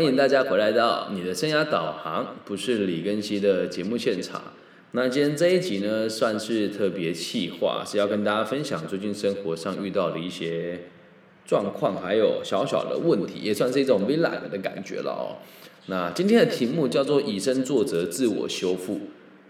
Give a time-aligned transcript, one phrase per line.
[0.00, 4.40] 欢迎大家回来到你的生涯导航，不是李根熙的节目现场。
[4.92, 10.84] 那今天这一集呢，算是特别企划，是要跟大家分享最近生活上遇到的一些
[11.44, 15.36] 状况，还有小小的问题，也算是一种 vlog 的感觉了哦。
[15.88, 19.00] 那今天的题目叫做以身作则，自我修复。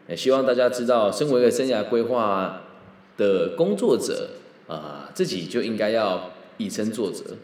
[0.09, 2.63] 也希望大家知道，身为一个生涯规划
[3.17, 4.31] 的工作者
[4.67, 7.37] 啊，自己就应该要以身作则。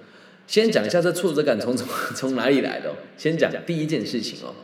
[0.46, 2.92] 先讲一下这挫折感从从 从哪里来的。
[3.16, 4.54] 先讲第一件事情哦。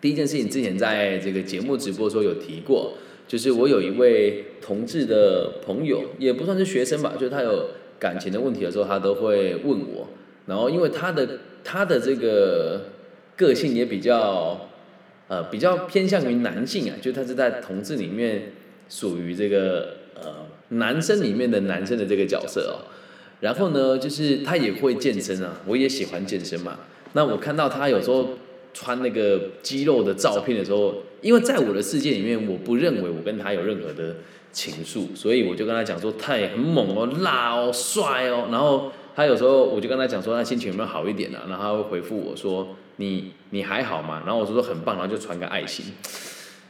[0.00, 2.94] 第一件事情之前在这个节目直播的时候有提过，
[3.26, 10.08] 就是我有一位同志的朋友，也不算是学生吧，就是他有感情的问题的时候，他都会问我。
[10.46, 12.92] 然后因为他的他的这个
[13.36, 14.68] 个性也比较
[15.26, 18.52] 呃比较偏向于男性啊，就他是在同志里面
[18.88, 22.86] 属于这个呃男生里面的男生的这个角色哦。
[23.40, 26.78] 然后呢，就是他也会健身啊，我也喜欢健身嘛。
[27.12, 28.30] 那我看到他有时候
[28.74, 34.16] 穿那个肌肉的照片的时候，因为在我的世界里面，我不认为我跟他有任何的
[34.52, 38.48] 情愫，所以我就跟他讲说，他也很猛哦，辣哦，帅哦。
[38.50, 41.46] 然后他有时候我就跟他讲说，他心情有没有好一点啊？
[41.48, 44.22] 然后他会回复我说，你你还好吗？
[44.26, 45.86] 然后我说说很棒，然后就传个爱心。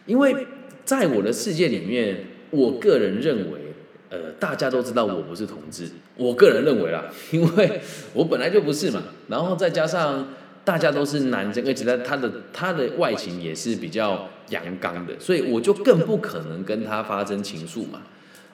[0.04, 0.46] 因为
[0.84, 3.67] 在我的世界里面，我个人认为。
[4.10, 7.80] 呃，大家都知道我不是同志，我个人认为啦， 因为
[8.14, 10.28] 我本来就不是嘛，然后再加上
[10.64, 18.02] 大家都是男生，而且他他的他的外形也是比较阳刚的，所以我就更不可能跟他发生情愫嘛。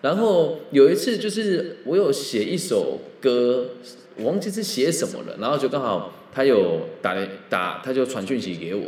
[0.02, 3.68] 然后有一次就是我有写一首歌，
[4.16, 7.16] 我忘记是写什么了，然后就刚好他有打
[7.48, 8.86] 打，他就传讯息给我。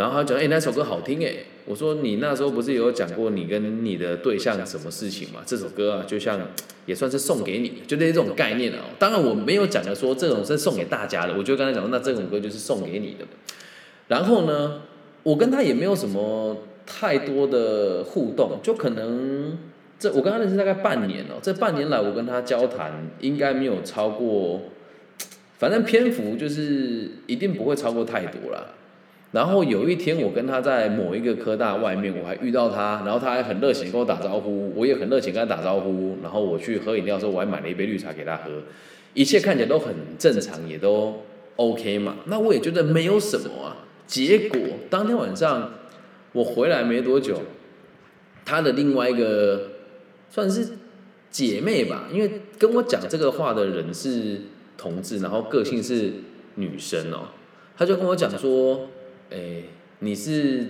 [0.00, 1.34] 然后他讲，哎，那首歌好听哎。
[1.66, 5.40] 我说你那时候不是有讲过你跟你的对象什么事情嘛？
[5.44, 6.40] 这首歌啊，就像
[6.86, 8.78] 也算是送给你，就这种概念啊。
[8.98, 13.26] 当然我没有讲的说这种是送给大家的，我就刚才讲说，那这种歌就是送给你的。
[14.08, 14.80] 然后呢，
[15.22, 16.56] 我跟他也没有什么
[16.86, 19.58] 太多的互动，就可能
[19.98, 21.34] 这我跟他认识大概半年哦。
[21.42, 24.62] 这半年来我跟他交谈应该没有超过，
[25.58, 28.76] 反正篇幅就是一定不会超过太多了。
[29.32, 36.18] 然后有一天，我跟他在某一个科大外面，我还遇到他，然后他还很热情跟我打招呼，我也很热情跟他打招呼。
[36.20, 38.50] 然后我去喝饮料的时候，我还买了一杯绿茶给他喝，
[39.14, 41.22] 一切看起来都很正常，也都
[41.54, 42.16] OK 嘛。
[42.24, 43.76] 那我也觉得没有什么啊。
[44.04, 44.60] 结果
[44.90, 45.74] 当天晚上
[46.32, 47.42] 我回来没多久，
[48.44, 49.68] 他的另外一个
[50.28, 50.70] 算是
[51.30, 54.40] 姐妹吧，因为跟我讲这个话的人是
[54.76, 56.14] 同志，然后个性是
[56.56, 57.28] 女生哦，
[57.78, 58.88] 他就跟我讲说。
[59.30, 59.62] 哎，
[60.00, 60.66] 你是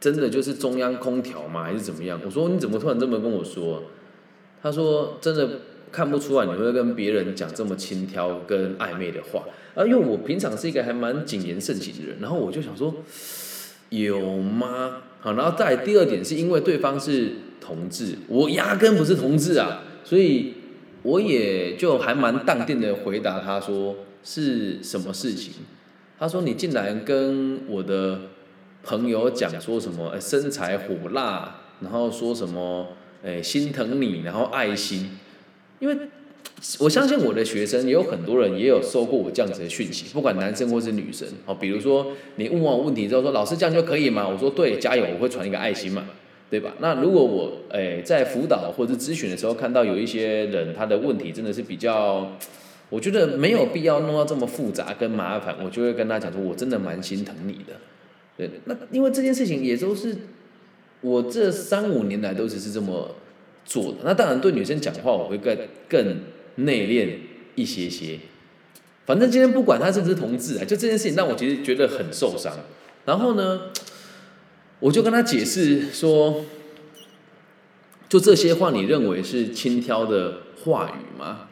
[0.00, 1.64] 真的就是中央空调吗？
[1.64, 2.20] 还是怎么样？
[2.24, 3.84] 我说你怎么突然这么跟我说？
[4.62, 5.60] 他说真的
[5.92, 9.44] 看不出来你会跟别人讲这么轻佻跟暧昧的话。
[9.74, 12.92] 啊，因为我平常是一个还蛮谨言慎行的人，然后我就想说
[13.90, 15.02] 有吗？
[15.20, 20.54] 好，然后再第二点是因为对方是同志，我压根不是同志啊，所以
[21.02, 25.52] 我也就还蛮淡定的回答他说是什么事情。
[26.18, 28.22] 他说：“你竟然跟我的
[28.82, 30.18] 朋友讲说什么？
[30.20, 32.88] 身材火辣，然后说什么？
[33.24, 35.10] 哎，心疼你，然后爱心。
[35.78, 35.96] 因为
[36.80, 41.28] 我相信我的学生也有很多人也有收过我这样子的讯息，不管男生或是女生。
[41.46, 44.28] 哦，比如说你问完我问题之后说老师这样就可以吗？
[44.28, 46.04] 我说对，加油，我会传一个爱心嘛，
[46.50, 46.74] 对吧？
[46.80, 52.32] 那如果我哎在辅导或者咨询的时候看到有一些人他的问题真的是比较。”
[52.90, 57.74] 我觉得没有必要弄到这么复杂跟麻烦，我就会跟他讲说，我真的蛮心疼你的。
[58.36, 60.16] 对，那因为这件事情也都是
[61.00, 63.14] 我这三五年来都只是这么
[63.64, 63.98] 做的。
[64.04, 65.56] 那当然对女生讲话，我会更
[65.88, 66.20] 更
[66.56, 67.16] 内敛
[67.56, 68.18] 一些些。
[69.04, 72.52] 反正今天不管他是不是同志啊，就这件事情让我其实觉得很受伤。
[73.04, 73.70] 然后呢，
[74.80, 76.44] 我就跟他解释说，
[78.08, 81.48] 就这些话，你认为是轻佻的话语吗？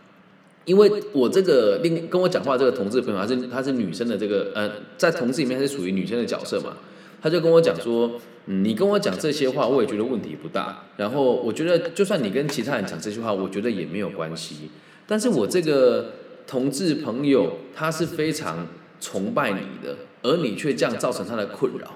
[0.66, 6.76] 因为我这个另跟我讲话这个同志朋友，他是他是女生的这个呃，在同志里面她是属于女生的角色嘛，
[7.22, 10.84] 他就跟我讲说，嗯，你跟我讲这些话，我也觉得问题不大。
[10.96, 14.70] 然后我觉得，就算你跟其他人讲这句话，我觉得也没有关系。
[15.06, 16.12] 但是我这个
[16.46, 18.66] 同志朋友，他是非常
[19.00, 21.92] 崇拜你的，而你却这样造成他的困扰，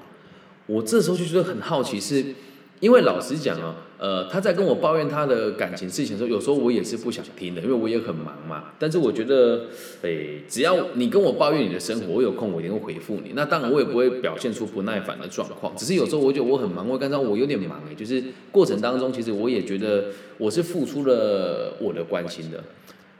[0.66, 2.24] 我这时候就觉得很好奇是。
[2.80, 8.72] 因为老实讲啊，呃，他在跟我抱怨他的感情事情的时候，有时候我也是不想听的，因为我也很忙嘛。
[8.78, 9.66] 但是我觉得，
[10.02, 13.32] 诶，只要你跟我抱怨你的生活，我有空我一定会回复你。
[13.34, 20.06] 那当然我也不会表现出不耐烦的状况，只是有时候我觉得我很忙，我刚刚我有点忙诶，就是过程当中其实我也觉得
[20.38, 22.64] 我是付出了我的关心的。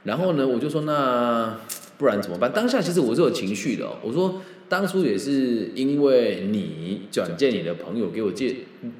[0.03, 1.57] 然后呢，我就说那。
[1.97, 2.51] 不然怎么办？
[2.51, 8.55] 当下其实我是有情绪的，我说当初也是因为你转介你的朋友给我借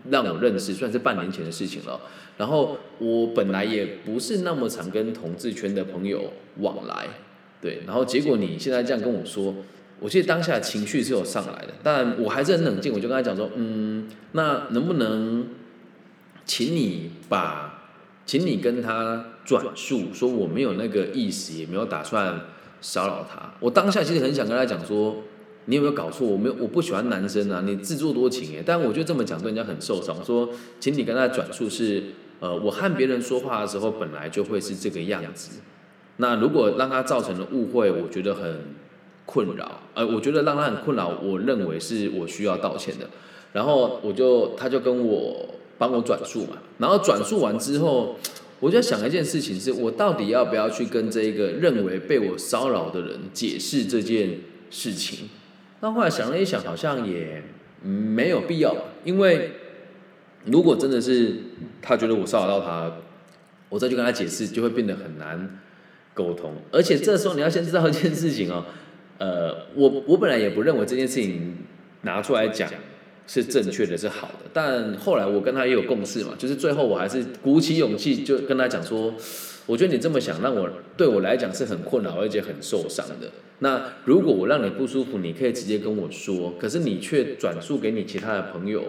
[0.10, 1.98] 让我认识，算是半年前的事情了。
[2.38, 7.08] 然后我本来也不是那么常跟同志圈的朋友往来，
[7.62, 9.56] 对，然后结果你现在这样跟我说，
[10.02, 15.48] 我记得当下情绪是有上来的，但我还是很冷静，我就跟他讲说，嗯，那能不能
[16.44, 17.88] 请你把，
[18.26, 22.42] 请你跟他转述，说我没有那个意思，也没有打算
[22.82, 23.54] 骚扰他。
[23.62, 25.24] 我当下其实很想跟他讲说，
[25.66, 26.28] 你有没有搞错？
[26.28, 28.64] 我没有，我不喜欢男生啊，你自作多情哎。
[28.66, 30.16] 但我就这么讲对人家很受伤。
[30.20, 30.50] 我说，
[30.80, 32.04] 请你跟他转述是。
[32.42, 35.60] 呃，我和别人说话的时候，本来就会是这个样子。
[36.18, 38.62] 那如果让他造成了误会，我觉得很
[39.28, 39.84] 困扰。
[39.94, 43.08] 呃，我觉得让他很困扰，我认为是我需要道歉的。
[43.54, 46.58] 然后我就，他就跟我帮我转述嘛。
[46.80, 48.16] 然后转述完之后，
[48.60, 54.40] 我就在想一件事情，是我到底要不要去跟这一个认为被我骚扰的人解释这件
[54.72, 55.30] 事情？
[55.82, 57.44] 那后来想了一想，好像也
[57.84, 59.52] 没有必要，因为。
[60.44, 61.36] 如果真的是
[61.84, 62.92] 他觉得我骚扰到他，
[63.70, 65.60] 我再去跟他解释，就会变得很难
[66.16, 66.56] 沟通。
[66.72, 68.66] 而且这时候你要先知道一件事情哦，
[69.20, 71.58] 呃，我我本来也不认为这件事情
[72.02, 72.68] 拿出来讲
[73.28, 74.50] 是正确的，是好的。
[74.52, 79.14] 但后来我跟他也有共识嘛，就是最后我还是鼓起勇气就跟他讲说，
[79.72, 83.32] 我觉得你这么想让我对我来讲是很困扰而且很受伤的。
[83.60, 88.84] 那如果我让你不舒服，你可以直接跟我说，可是你却转述给你其他的朋友。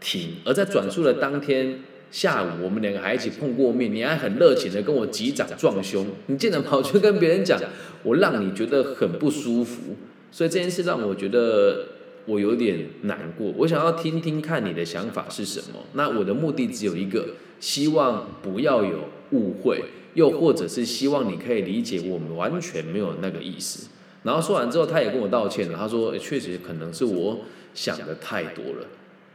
[0.00, 0.38] 听。
[0.44, 1.78] 而在转述的当天
[2.10, 7.60] 下午，我们两个还一起碰过面，你还很热情的跟我击掌撞胸，你竟然跑去跟别人讲，
[8.02, 9.94] 我让你觉得很不舒服，
[10.32, 11.86] 所以这件事让我觉得
[12.26, 13.54] 我有点难过。
[13.58, 15.78] 我想要听听看你的想法是什么。
[15.92, 17.28] 那我的目的只有一个，
[17.60, 19.82] 希望不要有误会，
[20.14, 23.88] 又或者是希望你可以理解我们完全没有那个意思。
[24.22, 27.40] 然后说完之后，他也跟我道歉了，他说确实可能是我
[27.74, 28.86] 想的太多了。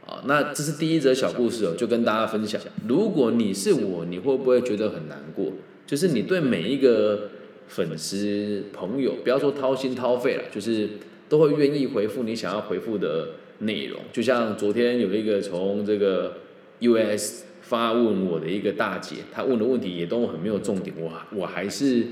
[0.06, 2.60] 啊，那这是第一则小故事哦，就跟大家分享。
[2.88, 5.52] 如果你是我，你会不会觉得很难过？
[5.86, 7.28] 就是你对每一个
[7.68, 10.88] 粉丝朋友，不要说掏心掏肺了，就是
[11.28, 13.28] 都会愿意回复你想要回复的
[13.60, 14.00] 内容。
[14.12, 16.38] 就像昨天有一个从这个
[16.80, 22.04] US 发问我的一个大姐，她问的问题也都很没有重点，我我还是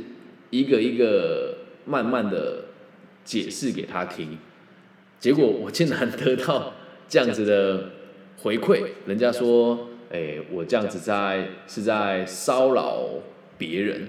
[0.50, 2.65] 一个一个慢慢的
[3.25, 4.39] 解释给她听，
[5.19, 6.75] 结果我竟然得到。
[7.11, 7.89] 这样子的
[8.43, 13.09] 回馈，人家说，哎，我这样子在是在骚扰
[13.56, 14.06] 别人，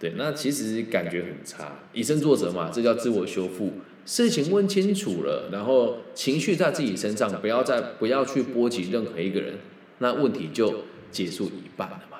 [0.00, 1.78] 对，那其实感觉很差。
[1.92, 3.74] 以身作则嘛，这叫自我修复。
[4.04, 9.54] 事情问清楚了，然后情绪在自己身上，不要再不要去波及任何一个人，
[10.00, 12.18] 那问题就结束一半了嘛，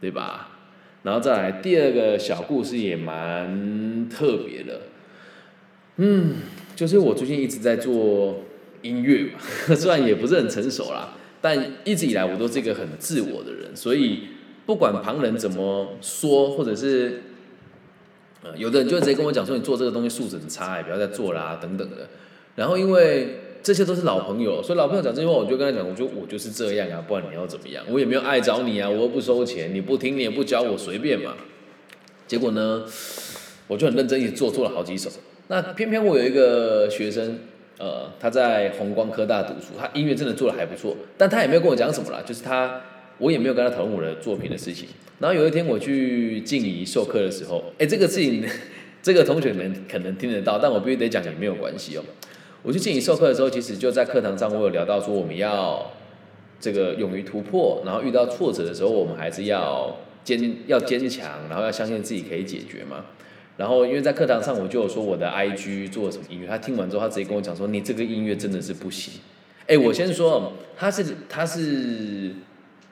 [0.00, 0.50] 对吧？
[1.02, 4.82] 然后再来第二个小故事也蛮特别的，
[5.96, 6.36] 嗯，
[6.76, 8.42] 就是我最近一直在做。
[8.84, 9.38] 音乐嘛，
[9.74, 14.24] 虽然也不是很成熟啦，但一直以来我都是一个很自我的人，所以
[14.66, 17.22] 不管旁人怎么说，或者是
[18.42, 22.10] 呃，有的人就直接跟我讲说，你做这个东西素质很差，不要再做啦，等等的。
[22.56, 27.82] 然后因为这些都是老朋友，所以老朋友讲这句话，我就跟他讲，我就我就是这样啊，不然你要怎么样？
[27.90, 31.34] 我也没有爱找你啊，我又不收钱，你不听你也不教我，随便嘛。
[32.28, 32.84] 结果呢，
[33.66, 35.10] 我就很认真一直做，做了好几首。
[35.48, 37.38] 那偏偏我有一个学生。
[37.76, 42.80] 呃，他在红光科大读书，他音乐真的做的还不错，但他也没有跟我讲什么啦，就是他，
[43.18, 44.86] 我也没有跟他讨论我的作品的事情。
[45.18, 48.44] 然后有一天我去静怡授课的时候，哎，这个事情，
[49.02, 52.04] 这个同学们可能听得到，但我必须得讲也没有关系哦。
[52.64, 55.92] 我去静怡授课的时候，其实就在课堂上，我有聊到说我们要
[56.58, 63.04] 这个勇于突破，然后遇到挫折的时候，我们还是要坚要坚强，然后要相信自己可以解决嘛。
[63.58, 66.46] 然后，因为在课堂上，我就有说我的 I G 做什么音乐。
[66.48, 69.20] 他听完之后，他直接跟我讲说：“你这个音乐真的是不行。”
[69.68, 72.32] 哎，我先说，他是他是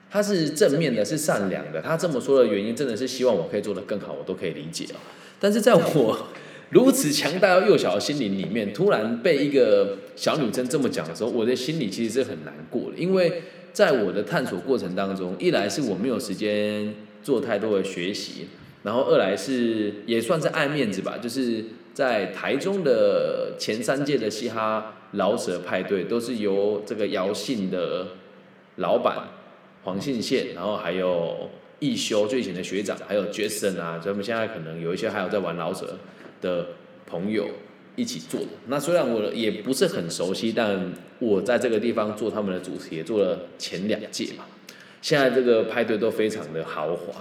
[0.09, 1.81] 他是正面的，是善良的。
[1.81, 4.97] 他这么说的原因，真的是希望我可以做得更好，我都可以理解哦。
[5.39, 6.17] 但是在我
[6.73, 12.97] 如此强大又幼小的心灵里面，突然被一个小女生这么讲的时候，我的心里其实是很难过的。
[12.97, 18.47] 因为在我的探索过程当中，一来是我没有时间做太多的学习。
[18.83, 21.63] 然后二来是也算是爱面子吧，就是
[21.93, 28.07] 在台中的前三届的嘻哈老舍派对，都是由这个姚姓的
[28.77, 29.29] 老板
[29.83, 31.49] 黄信宪，然后还有
[31.79, 35.97] 一修最以前的学长，还有 Jason 啊，咱们现在可能有一些还有在玩老舍
[36.43, 36.67] 的
[37.07, 37.47] 朋友
[37.95, 38.47] 一起做的。
[38.67, 44.43] 那虽然我也不是很熟悉，但我在这个地方做他们的主持，也做了前两届嘛。
[45.01, 47.19] 现在这个派对都非常的豪华。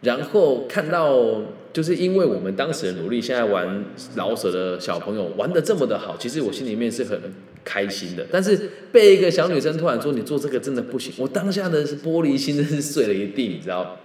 [0.00, 1.40] 然后看到
[1.72, 3.84] 就是因为我们当时的努力，现在玩
[4.16, 7.16] 老舍的小朋友玩的这么的好，其实我心里面是很
[7.64, 8.26] 开心的。
[8.32, 13.96] 但是被一个小女生突然说你做这个真的不行，我当下的玻璃心真是碎了一地，你知道。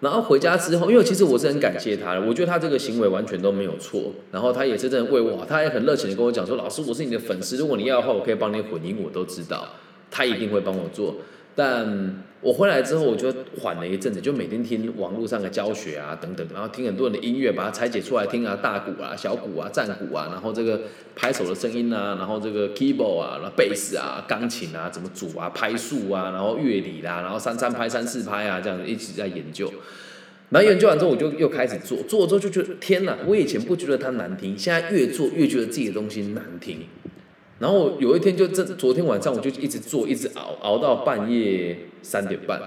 [0.00, 4.12] 然后回家之后，因为其实我是很感谢他的，我觉得他这个行为完全都没有错。
[4.30, 9.66] 然后他也是真的为我好，他也很热情的跟我讲说：“老师，我是你的粉丝，如果你要的话，我可以帮你混音，我都知道。”
[10.10, 11.16] 他一定会帮我做。
[11.54, 20.82] 但我回来之后，我就缓了一阵子，就每天听网络上的教学啊等等，然后听很多人的音乐，把它拆解出来听啊，大鼓啊、小鼓啊、战鼓啊，然后这个
[21.16, 29.72] 拍手的声音啊，然后这个 keyboard 啊、然后贝斯啊、钢琴啊怎么组啊、拍数啊，然后乐理啦，然后三三拍、三四拍啊，这样子一直在研究。
[30.50, 33.16] 然后研究完之后，我就又开始做，做之后就觉得天哪！
[33.26, 36.80] 我以前不觉得它难听，现在越做越觉得自己的东西难听。
[37.58, 42.60] 然后有一天就这昨天晚上我就一直做，一直熬，熬到半夜三点半，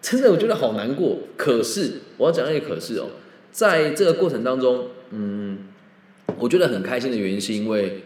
[0.00, 1.18] 真的我觉得好难过。
[1.36, 3.06] 可是我要讲一个可是哦，
[3.50, 5.58] 在这个过程当中，嗯，
[6.38, 8.02] 我觉得很开心的原因是因为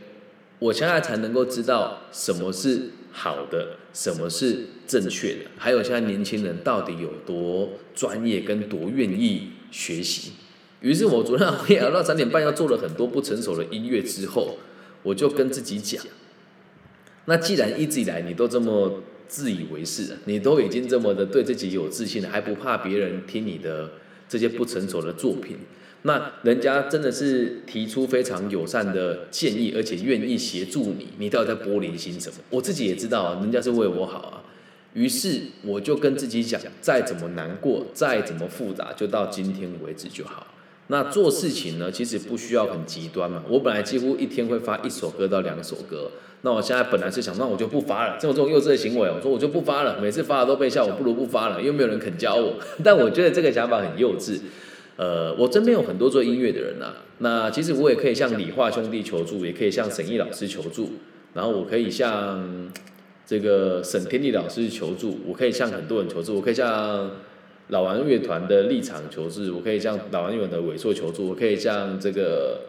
[0.59, 10.33] 我现在才能够知道什么是好的，什么是正确的，还有现在年轻人到底有多专业跟多愿意学习。
[10.81, 14.57] 于是我昨天熬夜熬到三点半，要做了很多不成熟的音乐之后，
[15.03, 16.05] 我就跟自己讲。
[17.25, 23.93] 那既然一直以来你都这么自以为是，你都已经这么的对自己有自信了，还不怕别人听你的
[24.29, 25.59] 这些不成熟的作品？
[26.03, 32.37] 那人家真的是提出非常友善的建议，而且愿意协助你，你到底在玻璃心什么？
[32.51, 34.43] 我自己也知道啊，人家是为我好啊。
[34.95, 40.49] 于是我就跟自己讲，再怎么难过，再怎么复杂，就到今天为止就好。
[40.89, 43.43] 那做事情呢，其实不需要很极端嘛。
[43.49, 46.11] 我本来几乎一天会发一首歌到两首歌。
[46.45, 48.17] 那我现在本来是想，那我就不发了。
[48.21, 50.01] 这种这种幼稚的行为，我说我就不发了。
[50.01, 52.55] 每次发了都被笑，我不如不发了，又没有人肯教我。
[52.83, 54.41] 但我觉得这个想法很幼稚。
[54.97, 56.95] 呃，我身边有很多做音乐的人呐。
[57.19, 60.91] 那其实我也可以向理化兄弟求助，也可以向沈毅老师求助。
[61.33, 62.71] 然后我可以向
[63.25, 67.11] 这个沈天地老师求助，我可以向很多人求助，我可以向
[67.73, 72.61] 老王乐团的立场求助，我可以向老王乐团的尾硕求助，我可以向这个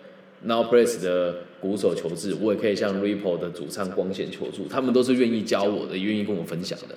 [0.44, 1.36] Now Press 的。
[1.64, 6.96] 鼓手求助，我也可以向 Ripple 的主唱光线求助，他们都是愿意教我的，愿意跟我分享的。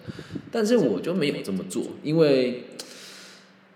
[0.50, 2.64] 但是我就没有这么做，因为，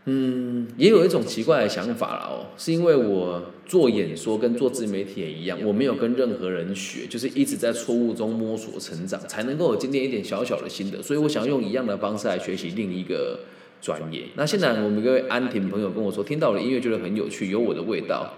[0.07, 11.01] 嗯，也有一种奇怪的想法了哦，是因为我做演说跟做自媒体也一样，我没有跟任何人学，就是一直在错误中摸索成长，才能够有今天一点小小的心得。
[11.01, 13.39] 所以我想用一样的方式来学习另一个
[13.81, 14.25] 专业。
[14.35, 18.35] 那现在我们一位安婷朋友跟我说，听到我的音乐觉得很有趣，有我的味道，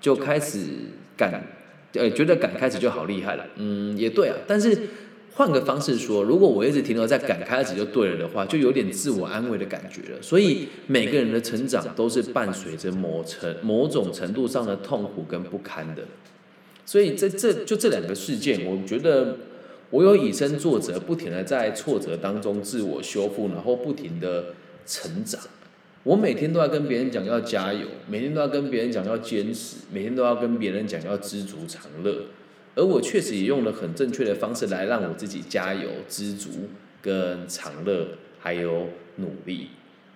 [0.00, 0.58] 就开始
[1.16, 1.42] 敢。
[1.94, 4.36] 呃，觉得敢开始就好厉害了，嗯，也对啊。
[4.46, 4.74] 但是
[5.34, 10.22] 换个方式说，如果我一直停留在敢开始就对了的话，就有点自我安慰的感觉了。
[10.22, 16.02] 所以每个人的成长都是伴随着某程某种程度上的痛苦跟不堪的。
[16.86, 19.36] 所以这这就这两个事件，我觉得
[19.90, 24.46] 我有以身作则，不停的在挫折当中自我修复，然后不停的
[24.86, 25.40] 成长。
[26.04, 32.24] 我每天都要跟别人讲要加油，每天都要跟别人讲要坚持，每天都要跟别人讲要知足常乐，
[32.74, 36.48] 而我确实也用了很正确的方式来让我自己加油、知足、
[37.00, 38.08] 跟常乐，
[38.40, 39.68] 还有努力。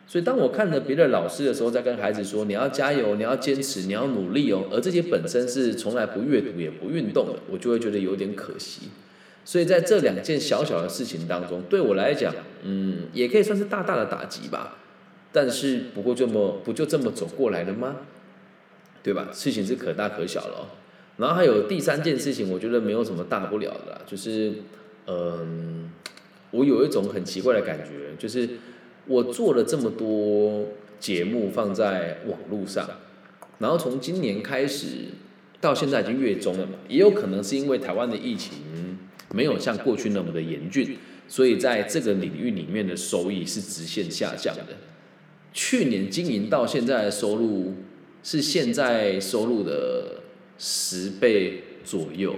[0.08, 8.82] 所以当我看着别的老师的时候，在跟孩子说你要加油、你要坚持、你要努力哦，而这些本身是从来不阅读也不运动的，我就会觉得有点可惜。
[9.46, 12.34] 所以在这两件小小的事情当中，对我来讲，
[12.64, 14.76] 嗯，也可以算是大大的打击吧。
[15.32, 17.96] 但是不过这么不就这么走过来了吗？
[19.04, 19.28] 对吧？
[19.32, 20.70] 事情是可大可小了。
[21.18, 24.52] 然后还有第三件事情，我觉得没有什么大不了的，就是
[25.06, 25.92] 嗯，
[26.50, 28.48] 我有一种很奇怪的感觉，就是
[29.06, 30.66] 我做了这么多
[30.98, 32.84] 节目放在网络上，
[33.58, 34.86] 然后从今年开始
[35.60, 38.95] 到现在已经月中了嘛，也有可能是因为台湾的疫情
[39.32, 40.96] 没有像过去那么的严峻，
[41.28, 44.76] 所以在这个领域里面的收益是直线下降的。
[45.52, 47.74] 去年经营到现在的收入
[48.22, 50.20] 是现在收入的
[50.58, 52.36] 十倍左右，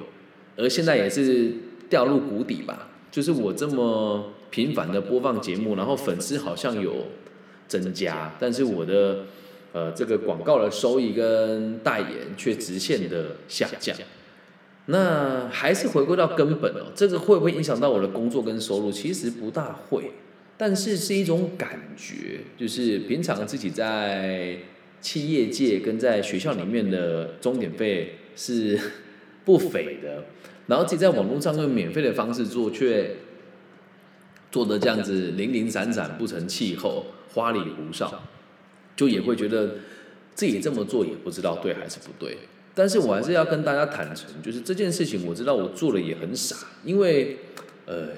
[0.56, 1.52] 而现在也是
[1.90, 2.88] 掉入谷底吧。
[3.10, 7.06] 就是我这么频繁的播放节目，然后粉丝好像有
[7.66, 9.24] 增加，但是我的
[9.72, 13.96] 呃这个广告的收益跟代言却直线的下降。
[14.90, 18.90] 那还是回归到根本哦，这个会不会影响到我的工作跟收入？
[18.90, 20.12] 其实不大会。
[20.56, 24.56] 但是是一种感觉，就是平常自己在
[25.00, 28.80] 企业界跟在学校里面的钟点费是
[29.44, 30.24] 不菲的，
[30.66, 33.16] 然后自己在网络上用免费的方式做，却
[34.50, 37.04] 做的这样子零零散散不成气候，
[37.34, 38.24] 花里胡哨，
[38.96, 39.76] 就也会觉得
[40.34, 42.38] 自己这么做也不知道对还是不对。
[42.78, 46.54] 但是我还是要跟大家坦诚，就是这件事情我知道我做的也很傻，
[46.84, 47.38] 因为
[47.86, 48.10] 呃，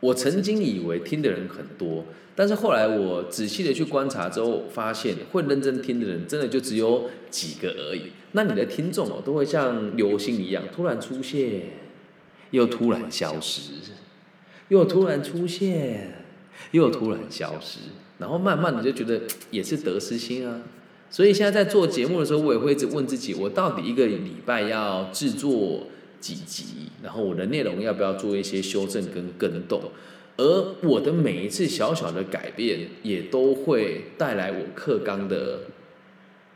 [0.00, 2.04] 我曾经以为听的人很多，
[2.34, 8.10] 但是后来我仔细的去观察之后，发现会认真听的人真的就只有几个而已。
[8.32, 11.66] 那你的听众哦，都会像流星一样突然出现，
[12.50, 13.70] 又突然消失，
[14.66, 16.24] 又突然出现，
[16.72, 17.78] 又突然消失，
[18.18, 19.20] 然后慢慢的就觉得
[19.52, 20.60] 也是得失心啊。
[21.12, 25.88] 所以现在在做节目的时候，我也会一直问自己：我到底一个礼拜要制作
[26.18, 26.64] 几集？
[27.02, 29.82] 然后我的内容要不要做一些修正跟更动？
[30.38, 35.64] 而我的每一次小小的改变，也都会带来我课纲的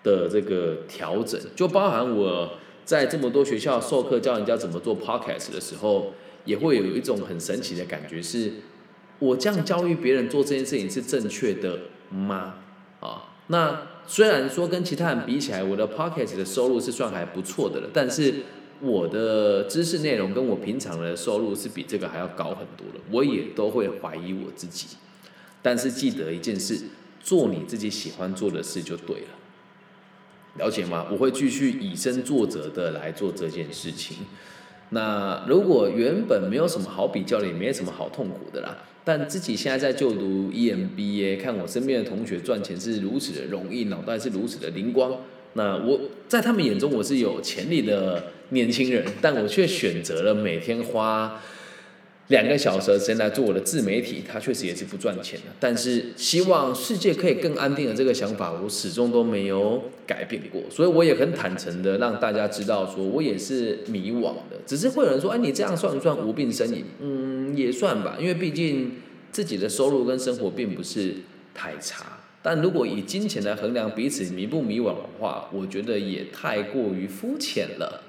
[0.02, 2.52] 的这个调整，就包含我
[2.86, 6.14] 在这么多学校授课教人家怎么做 podcast 的时候，
[6.46, 8.52] 也会有一种很神奇的感觉：是
[9.18, 12.54] 我这样教育别人做这件事情是正确的吗？
[13.00, 13.88] 啊，那。
[14.06, 18.34] 虽然说跟其他人比起来，我的 podcast 的收入是算还不错的了，但是
[18.80, 24.96] 我的知识内容跟我平常的收入是比这个还要高很多的，我也都会怀疑我自己。
[25.62, 26.78] 但是记得一件事，
[27.20, 31.06] 做你自己喜欢做的事就对了，了解吗？
[31.10, 34.18] 我会继续以身作则的来做这件事情。
[34.90, 38.78] 那如果原本没有什么好比较的，也没什么好痛苦的啦。
[39.04, 45.18] 但自己现在在就读 EMBA，看我身边的同学赚钱是如此的容易，脑袋是如此的灵光。
[45.54, 51.40] 那我在他们眼中我是有潜力的年轻人，但我却选择了每天花。
[52.28, 55.46] 两个小时的时间来做我的自媒体，它确实也是不赚钱的。
[55.60, 60.60] 但是希望世界可以更安定的这个想法，我始终都没有改变过。
[60.68, 64.56] 所以我也很坦诚的让大家知道，说我也是迷惘的。
[64.66, 66.84] 只是会有人说，哎，你这样算不算无病呻吟？
[67.00, 68.96] 嗯，也算吧，因为毕竟
[69.30, 71.14] 自己的收入跟生活并不是
[71.54, 72.18] 太差。
[72.42, 78.02] 但如果以金钱来衡量彼此迷不迷惘的话，我觉得也太过于肤浅了。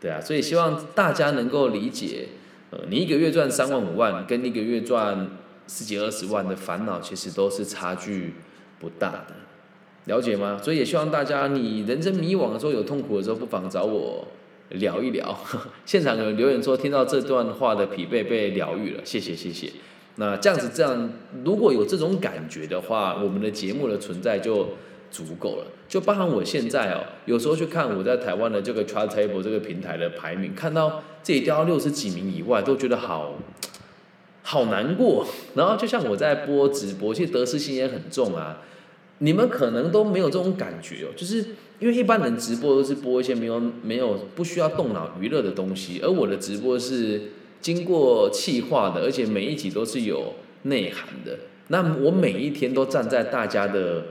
[0.00, 2.28] 对啊，所以希望大家能够理解。
[2.70, 5.28] 呃，你一个月赚三万五万，跟一个月赚
[5.66, 8.34] 十几二十万的烦恼，其实都是差距
[8.78, 9.34] 不大的，
[10.04, 10.58] 了解吗？
[10.62, 14.28] 所以也希望大家，你人生迷惘的时候，有痛苦的时候，不妨找我
[14.68, 15.36] 聊一聊。
[15.84, 19.72] 现场有留言说，听到这段话的疲惫被疗愈了，谢谢谢谢。
[20.16, 21.10] 那这样子这样，
[21.44, 24.68] 如果有这种感觉的话，我们的节目的存在就。
[25.10, 33.34] 足够了，就包含我现在哦，有时候去看我在台湾的这个 Chartable 这个平台的排名，看到自己掉到六十几名以外，都觉得好
[34.42, 35.26] 好难过。
[35.56, 38.62] 然后就像我在播直播，其实得失心也很重啊。
[39.18, 41.44] 你们可能都没有这种感觉哦，就是
[41.80, 51.36] 因为一般人直播都是播一些没有没有不需要动脑娱乐的东西，而我的直播是经过气化的，而且每一集都是有内涵的。
[51.66, 54.04] 那我每一天都站在大家的。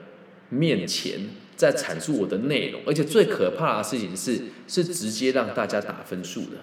[0.50, 1.20] 面前
[1.56, 6.58] 在阐述我的内容，而且最可怕的事情是，是直接让大家打分数的。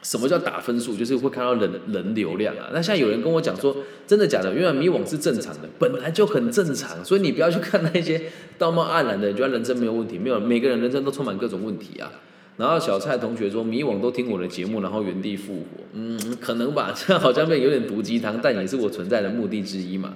[0.00, 0.96] 什么叫打分数？
[0.96, 2.70] 就是会看到人人流量啊。
[2.72, 4.54] 那现在有人跟我讲说，真的假的？
[4.54, 8.22] 因为迷惘是正常的，本来就很正常，所以你不要去看那些
[8.56, 10.16] 道貌岸然的，觉得人生没有问题。
[10.16, 12.12] 没有，每个人人生都充满各种问题啊。
[12.56, 15.84] 然后小蔡同学说，迷惘都听我的节目，然后原地复活。
[15.92, 20.14] 嗯，可能吧，这好像被有点毒鸡汤，但也是我存在的目的之一嘛。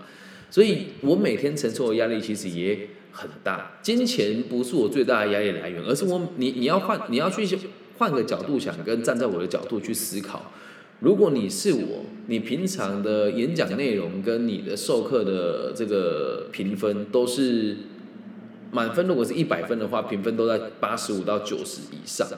[0.53, 2.79] 所以我每天承受的压力其实也
[3.11, 7.49] 很大，金钱不是我最大的压力来源，而是我你你要换你要去
[7.97, 10.53] 换个角度想，跟站在我的角度去思考。
[11.01, 17.79] 如果你是我，你平常的演讲内容跟你的授课的这个评分都是
[18.71, 22.29] 满分，如果是一百分的话，评分都在八十五到九十以上。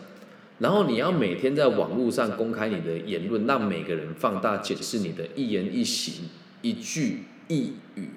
[0.61, 6.27] 然后你要每天在网络上公开你的言论，让每个人放大检视你的一言一行
[6.62, 7.24] 一句。
[7.48, 8.09] 一语，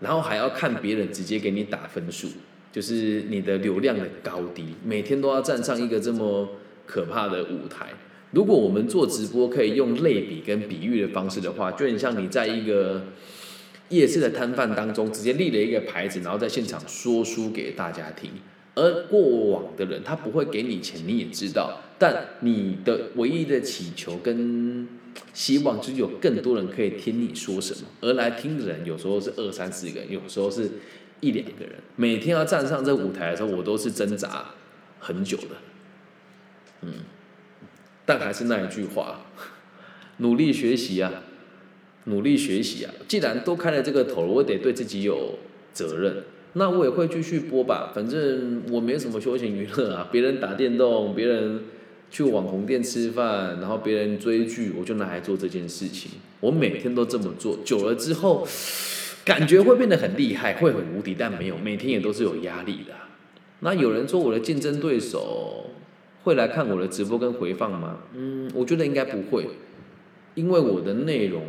[0.00, 2.28] 然后还要看别人直接给你打分数，
[2.72, 6.48] 就是你的流量的高低，每天都要站上一个这么
[6.86, 7.88] 可怕的舞台。
[8.32, 13.02] 如果我们做直播可以用类比跟比喻的方式的话，就很像你在一个
[13.88, 18.30] 夜市的摊贩当中直接立了一个牌子，然后在现场说书给大家听。
[18.76, 24.86] 而过往的人他不会给你钱，你也知道，但你的唯一的祈求跟
[25.32, 30.70] 希望就是有更多人可以听你说什么，而来听的人有时候是二三四个人，有时候是
[31.20, 31.74] 一两个人。
[31.96, 34.54] 每天要站上这舞台的时候，我都是挣扎
[34.98, 35.56] 很久的。
[36.82, 36.92] 嗯，
[38.04, 39.26] 但还是那一句话，
[40.18, 41.22] 努力学习啊，
[42.04, 42.92] 努力学习啊！
[43.06, 45.38] 既然都开了这个头，我得对自己有
[45.72, 46.24] 责任。
[46.54, 51.62] 那我也会继续播吧，反正我没什么休闲娱乐啊，别人打电动，别人。
[52.10, 56.10] 去网红店吃饭，然后别人追剧，我就拿来做这件事情。
[56.40, 58.46] 我每天都这么做，久了之后，
[59.24, 62.94] 感觉会变得很厉害，会很无敌，但没有，每天也都是有压力的。
[63.60, 65.66] 那有人说我的竞争对手
[66.24, 67.98] 会来看我的直播跟回放吗？
[68.14, 69.46] 嗯，我觉得应该不会，
[70.34, 71.44] 因为我的内容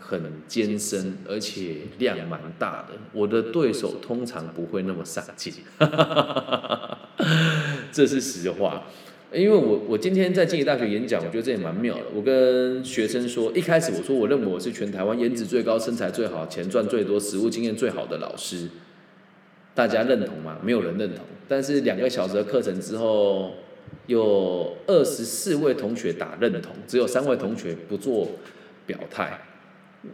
[0.00, 5.52] 很艰深，而且量蛮大的，我的对手通常不会那么上进，
[7.92, 8.84] 这是实话。
[9.32, 12.02] 因为我我今天在经济大学演讲，我觉得这也蛮妙的。
[12.14, 18.68] 我跟学生说，一开始我说我认为我是全台湾颜值最高、身材最好、钱赚最多、实务经验最好的老师，
[19.74, 20.58] 大家认同吗？
[20.62, 21.24] 没有人认同。
[21.48, 23.54] 但是两个小时的课程之后，
[24.06, 28.28] 有二十四位同学打认同，只有三位同学不做
[28.86, 29.40] 表态。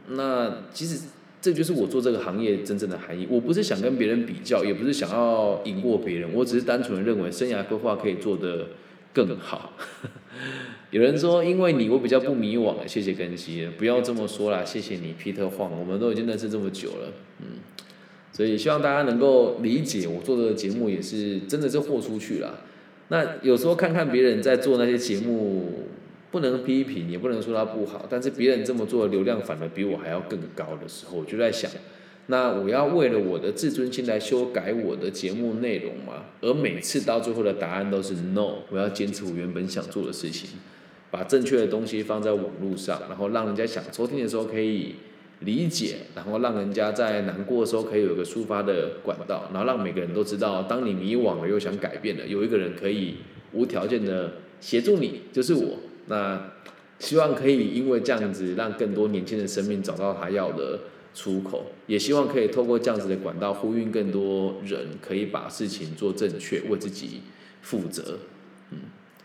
[0.08, 1.00] 那其实
[1.42, 3.28] 这就是我做这个行业真正的含义。
[3.30, 8.68] 我不是想跟别人比较，也不是想要赢过别人，我只是单纯的认为生涯规划可以做的。
[9.12, 9.72] 更好，
[10.90, 17.58] 有人说因为你我比较不迷惘谢谢根基，不要这么说啦，谢谢你，Peter 我们都已经认识这么久了，嗯，
[18.32, 22.60] 所以希望大家能够理解我做这个节目也是真的是豁出去了。
[23.08, 25.88] 那有时候看看别人在做那些节目，
[26.30, 31.70] 不能批评，也不能说他不好，但是别人这么做流量反而比我还要更高的时候，我就在想。
[32.26, 36.26] 那我要为了我的自尊心来修改我的节目内容吗？
[36.40, 38.58] 而每次到最后的答案都是 no。
[38.70, 40.50] 我要坚持我原本想做的事情，
[41.10, 44.94] 把正确的东西放在网络上，然后让人家想收听的时候可以
[45.40, 53.16] 理解，然后让人家在难过的时候可以有个抒发的管道，然后让每个人都知道，当你迷惘了又想改变了，有一个人可以
[53.52, 55.78] 无条件的协助你，就是我。
[56.06, 56.52] 那
[57.00, 60.78] 希望可以因为这样子，让更多年轻的生命找到他要的。
[61.14, 67.20] 出口，也希望可以透过这样子的管道，呼吁更多人可以把事情做正确，为自己
[67.60, 68.18] 负责。
[68.70, 68.78] 嗯，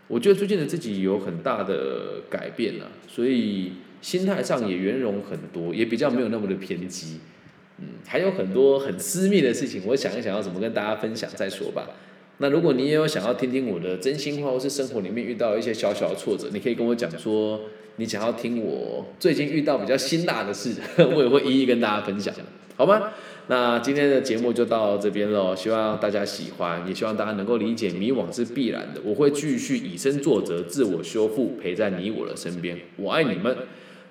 [0.07, 7.19] 我觉得最近的自己有很大的改变了，所以心态上也圆融很多，也比较没有那么的偏激。
[7.79, 11.87] 嗯，还有很多很私密的事情，我想一想要怎么跟大家分享再说吧。
[12.39, 17.61] 那如果你也有想要听听我的真心话，或是生活里面遇到一些小小的挫折，你可以跟我讲说。
[17.99, 20.71] 你想要听我最近遇到比较辛辣的事，
[21.15, 22.31] 我也会一一跟大家分享，
[22.75, 23.09] 好吗？
[23.49, 29.01] 那今天的节目就到这边喽，希望大家喜欢，也希望大家能够理解迷惘是必然的。
[29.03, 32.77] 我会继续以身作则，自我修复，陪在你我的身边。
[32.97, 33.57] 我爱你们。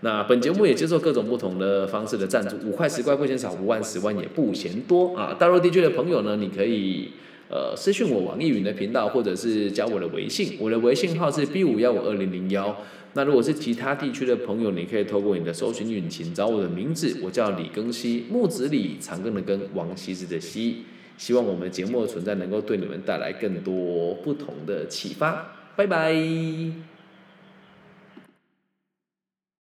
[0.01, 5.37] 那本节目也接受各种不同的方式的赞助，五块十块不嫌少，五万十万也不嫌多啊！
[5.39, 7.11] 大陆地区的朋友呢，你可以
[7.49, 12.77] 呃私讯我网易云的频道，或者是加我的微信，我的微信号是 B 五幺五二零零幺。
[13.15, 20.85] 那如果是其他地区的朋友，你可以透过你的搜寻引擎找我的名字，我叫李庚希，木子李，长庚的庚，王羲之的羲。
[21.17, 25.51] 希望我们节目的存在能够对你们带来更多不同的启发。
[25.75, 26.96] 拜拜。